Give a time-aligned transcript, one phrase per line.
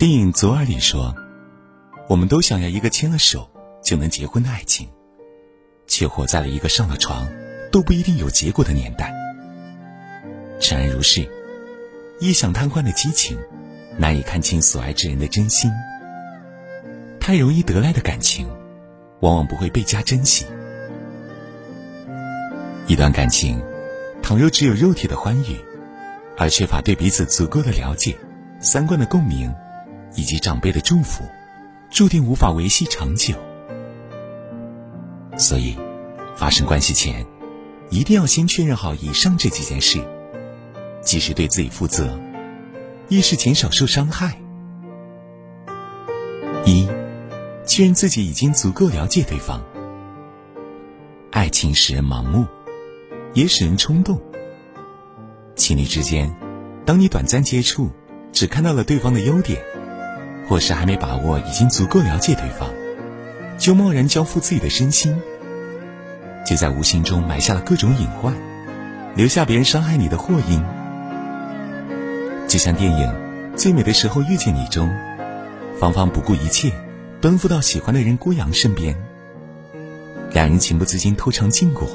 [0.00, 1.14] 电影《左耳》里说
[2.08, 3.46] ：“我们都想要一个牵了手
[3.84, 4.88] 就能结婚的爱情，
[5.86, 7.28] 却活在了一个上了床
[7.70, 9.12] 都不一定有结果的年代。”
[10.58, 11.28] 诚然如是，
[12.18, 13.36] 一想贪欢的激情，
[13.98, 15.70] 难以看清所爱之人的真心。
[17.20, 18.48] 太容易得来的感情，
[19.20, 20.46] 往往不会倍加珍惜。
[22.86, 23.62] 一段感情，
[24.22, 25.62] 倘若只有肉体的欢愉，
[26.38, 28.16] 而缺乏对彼此足够的了解、
[28.62, 29.54] 三观的共鸣，
[30.14, 31.24] 以及长辈的祝福，
[31.90, 33.34] 注定无法维系长久。
[35.36, 35.76] 所以，
[36.36, 37.26] 发生关系前，
[37.90, 39.98] 一定要先确认好以上这几件事，
[41.02, 42.18] 及时对自己负责，
[43.08, 44.36] 一是减少受伤害。
[46.64, 46.88] 一，
[47.66, 49.62] 确认自己已经足够了解对方。
[51.30, 52.46] 爱情使人盲目。
[53.32, 54.20] 也使人冲动。
[55.54, 56.34] 情侣之间，
[56.84, 57.88] 当你短暂接触，
[58.32, 59.62] 只看到了对方的优点，
[60.50, 62.68] 或是还没把握已经足够了解对方，
[63.56, 65.16] 就贸然交付自己的身心，
[66.44, 68.34] 就在无形中埋下了各种隐患，
[69.14, 70.60] 留下别人伤害你的祸因。
[72.48, 73.06] 就像电影
[73.56, 74.92] 《最美的时候遇见你》中，
[75.78, 76.72] 芳芳不顾一切，
[77.20, 78.96] 奔赴到喜欢的人郭阳身边，
[80.32, 81.88] 两人情不自禁偷尝禁果。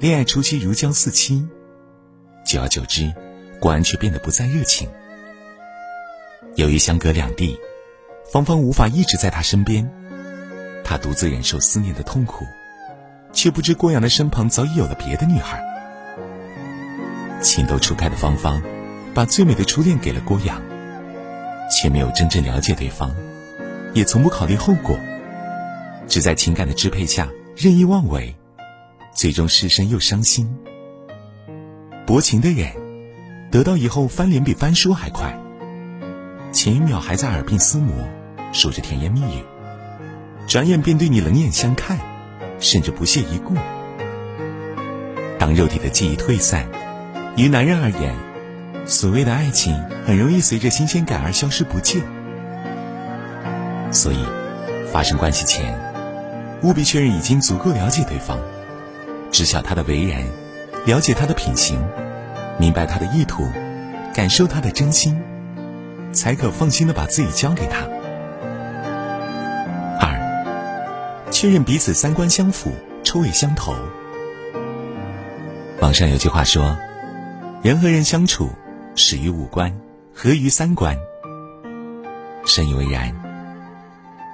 [0.00, 1.46] 恋爱初期如胶似漆，
[2.46, 3.12] 久而久之，
[3.60, 4.88] 郭安却变得不再热情。
[6.58, 7.56] 由于相隔两地，
[8.32, 9.88] 芳芳无法一直在他身边，
[10.82, 12.44] 他独自忍受思念的痛苦，
[13.32, 15.64] 却不知郭阳的身旁早已有了别的女孩。
[17.40, 18.60] 情窦初开的芳芳，
[19.14, 20.60] 把最美的初恋给了郭阳，
[21.70, 23.14] 却没有真正了解对方，
[23.94, 24.98] 也从不考虑后果，
[26.08, 28.34] 只在情感的支配下任意妄为。
[29.14, 30.52] 最终失身又伤心。
[32.04, 32.72] 薄情的人，
[33.48, 35.38] 得到以后翻脸比翻书还快。
[36.50, 37.94] 前一秒还在耳鬓厮磨，
[38.52, 39.44] 说着甜言蜜语，
[40.46, 41.98] 转眼便对你冷眼相看，
[42.58, 43.54] 甚至不屑一顾。
[45.38, 46.66] 当肉体的记忆退散，
[47.36, 48.14] 于男人而言，
[48.86, 52.02] 所谓的爱情很容易随着新鲜感而消失不见。
[53.92, 54.18] 所以，
[54.90, 55.78] 发生关系前，
[56.62, 58.38] 务必确认已经足够了解对方。
[59.30, 60.26] 知晓他的为人，
[60.86, 61.78] 了解他的品行，
[62.58, 63.46] 明白他的意图，
[64.14, 65.16] 感受他的真心，
[66.12, 67.86] 才可放心的把自己交给他。
[70.00, 72.72] 二，确认彼此三观相符，
[73.04, 73.74] 臭味相投。
[75.80, 76.76] 网上有句话说
[77.62, 78.50] ：“人和人相处，
[78.94, 79.78] 始于五官，
[80.12, 80.96] 合于三观。”
[82.44, 83.14] 深以为然。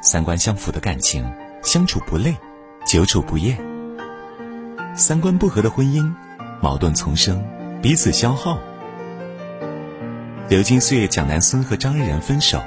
[0.03, 1.31] 三观相符的感情，
[1.63, 2.37] 相处不累，
[2.87, 3.59] 久处不厌。
[4.95, 6.15] 三观不合的婚姻，
[6.61, 7.43] 矛盾丛生，
[7.83, 8.59] 彼此消耗。
[10.47, 12.63] 流金岁月蒋南孙和张安然分手，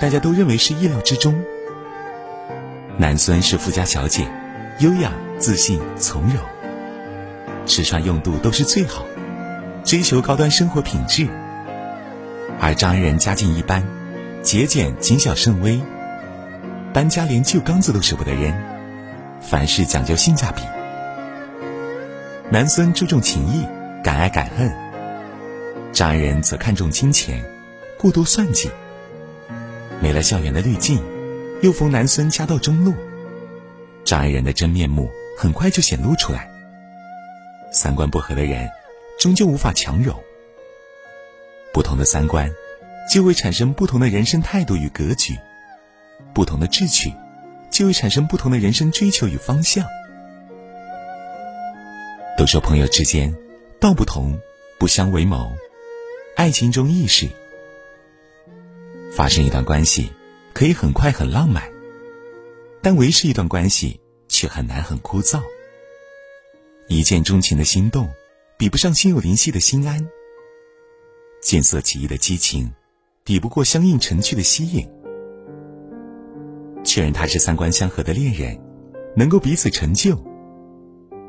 [0.00, 1.40] 大家都认为是意料之中。
[2.96, 4.26] 南孙是富家小姐，
[4.80, 6.42] 优雅、自信、从容，
[7.64, 9.04] 吃穿用度都是最好，
[9.84, 11.28] 追求高端生活品质。
[12.58, 13.84] 而张安然家境一般，
[14.42, 15.80] 节俭、谨小慎微，
[16.92, 18.52] 搬家连旧缸子都舍不得扔，
[19.40, 20.62] 凡事讲究性价比。
[22.50, 23.64] 南孙注重情义，
[24.02, 24.68] 敢爱敢恨；
[26.00, 27.44] 张安仁则看重金钱，
[27.98, 28.70] 过度算计。
[30.00, 30.98] 没了校园的滤镜，
[31.60, 32.94] 又逢南孙家道中落，
[34.02, 36.50] 张安仁的真面目很快就显露出来。
[37.70, 38.66] 三观不合的人，
[39.18, 40.18] 终究无法强融。
[41.74, 42.50] 不同的三观，
[43.12, 45.34] 就会产生不同的人生态度与格局；
[46.32, 47.12] 不同的志趣，
[47.70, 49.84] 就会产生不同的人生追求与方向。
[52.38, 53.36] 都说朋友之间，
[53.78, 54.40] 道不同
[54.78, 55.54] 不相为谋。
[56.40, 57.28] 爱情中意识。
[59.12, 60.10] 发生一段关系，
[60.54, 61.70] 可以很快很浪漫，
[62.80, 65.42] 但维持一段关系却很难很枯燥。
[66.88, 68.08] 一见钟情的心动，
[68.56, 70.08] 比不上心有灵犀的心安。
[71.42, 72.72] 见色起意的激情，
[73.22, 74.88] 抵不过相映成趣的吸引。
[76.82, 78.58] 确认他是三观相合的恋人，
[79.14, 80.18] 能够彼此成就。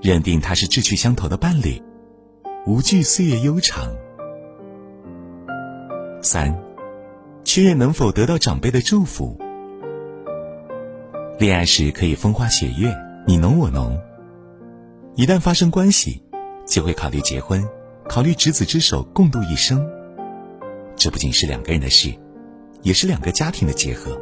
[0.02, 1.84] 认定他是志趣相投的伴侣，
[2.66, 3.94] 无惧岁月悠长。
[6.22, 6.56] 三，
[7.44, 9.36] 确认能否得到长辈的祝福。
[11.40, 12.96] 恋爱时可以风花雪月，
[13.26, 13.98] 你侬我侬；
[15.16, 16.22] 一旦发生关系，
[16.68, 17.68] 就会考虑结婚，
[18.08, 19.84] 考虑执子之手，共度一生。
[20.96, 22.14] 这不仅是两个人的事，
[22.84, 24.16] 也是两个家庭的结合，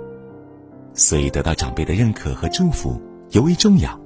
[0.94, 3.02] 所以得到长辈的认可和祝福
[3.32, 4.00] 尤为重要。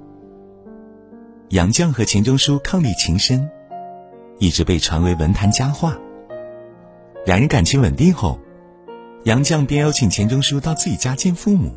[1.49, 3.47] 杨绛和钱钟书伉俪情深，
[4.39, 5.95] 一直被传为文坛佳话。
[7.25, 8.37] 两人感情稳定后，
[9.23, 11.73] 杨绛便邀请钱钟书到自己家见父母。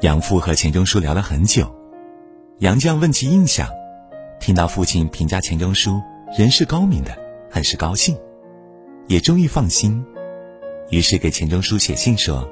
[0.00, 1.72] 杨父和钱钟书聊了很久，
[2.58, 3.68] 杨绛问其印象，
[4.40, 6.02] 听到父亲评价钱钟书
[6.36, 7.16] 人是高明的，
[7.48, 8.18] 很是高兴，
[9.06, 10.04] 也终于放心，
[10.90, 12.48] 于是给钱钟书写信说：“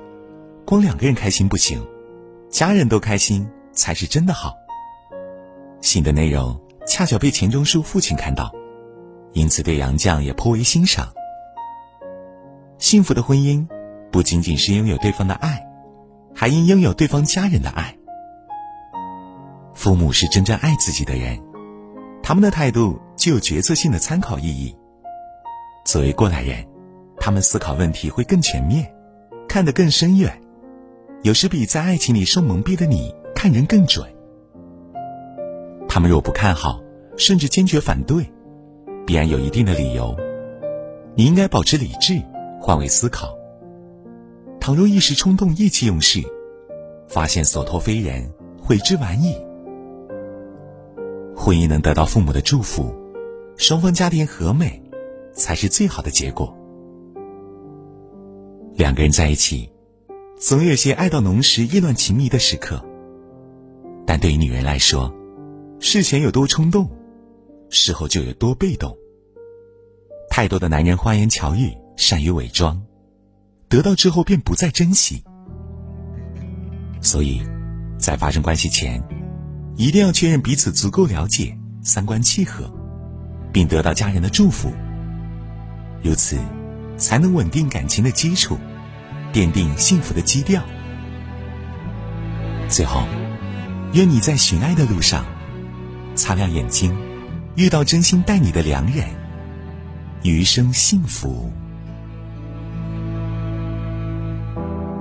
[0.65, 1.85] 光两个人开心不行，
[2.49, 4.55] 家人都开心才是真的好。”
[5.83, 8.55] 信的内容恰巧被钱钟书父亲看到，
[9.33, 11.13] 因此对杨绛也颇为欣赏。
[12.79, 13.67] 幸福的婚姻，
[14.11, 15.63] 不仅仅是拥有对方的爱。
[16.39, 17.97] 还应拥有对方家人的爱。
[19.73, 21.41] 父母是真正爱自己的人，
[22.23, 24.77] 他们的态度具有决策性的参考意义。
[25.87, 26.67] 作为过来人，
[27.19, 28.95] 他们思考问题会更全面，
[29.49, 30.39] 看得更深远，
[31.23, 34.07] 有时比在爱情里受蒙蔽的你看人更准。
[35.89, 36.83] 他们若不看好，
[37.17, 38.31] 甚至坚决反对，
[39.07, 40.15] 必然有一定的理由。
[41.15, 42.21] 你应该保持理智，
[42.67, 43.39] 换位思考。
[44.59, 46.21] 倘若一时冲动、意气用事，
[47.07, 48.29] 发现所托非人，
[48.61, 49.37] 悔之晚矣。
[51.37, 52.93] 婚姻能得到父母的祝福，
[53.57, 54.83] 双方家庭和美，
[55.33, 56.53] 才是最好的结果。
[58.75, 59.71] 两个人在一起，
[60.37, 62.85] 总有些爱到浓时意乱情迷的时刻。
[64.05, 65.15] 但对于女人来说，
[65.79, 66.91] 事前有多冲动，
[67.71, 68.99] 事后就有多被动。
[70.29, 72.81] 太多的男人花言巧语，善于伪装。
[73.69, 75.25] 得到之后便不再珍惜，
[77.01, 77.43] 所以，
[77.99, 79.03] 在发生关系前，
[79.75, 82.73] 一定要确认彼此足够了解、三观契合，
[83.53, 84.73] 并得到家人的祝福。
[86.01, 86.39] 如此，
[86.97, 88.57] 才能稳定感情的基础，
[89.33, 90.63] 奠定幸福的基调。
[92.69, 93.03] 最后，
[93.95, 95.25] 愿你在寻爱的路上，
[96.15, 96.97] 擦亮眼睛，
[97.57, 99.09] 遇到真心待你的良人，
[100.23, 101.53] 余生幸福。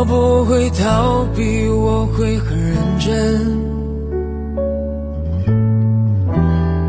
[0.00, 3.12] 我不会逃避，我会很认真。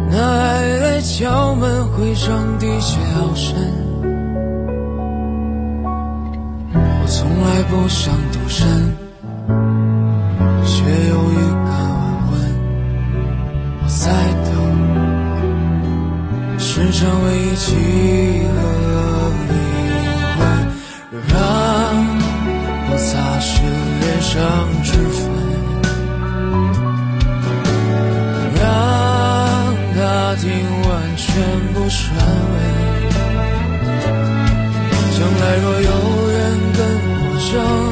[0.10, 3.54] 那爱来敲门，会场地却好深。
[6.74, 8.66] 我从来不想独身，
[23.44, 24.38] 是脸上
[24.84, 25.22] 脂粉，
[28.54, 28.62] 让
[29.96, 30.00] 他
[30.36, 30.46] 听
[30.88, 31.26] 完全
[31.74, 32.00] 部传
[32.52, 32.56] 闻。
[35.18, 35.90] 将来若有
[36.30, 36.40] 人
[36.78, 36.80] 跟
[37.10, 37.20] 我
[37.52, 37.91] 争。